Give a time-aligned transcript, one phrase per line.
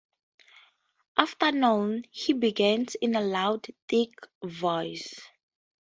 [1.15, 5.21] "Afternoon," he began in a loud thick voice.